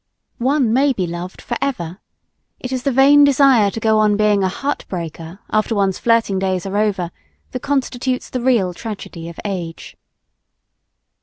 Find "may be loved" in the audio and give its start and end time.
0.73-1.43